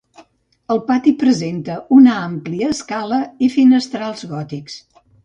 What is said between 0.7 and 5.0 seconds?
El pati presenta una àmplia escala i finestrals gòtics.